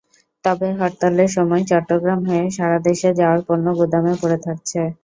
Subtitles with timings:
[0.45, 4.79] তবে হরতালের সময় চট্টগ্রাম হয়ে সারা দেশে যাওয়ার পণ্য গুদামে পড়ে থাকছে।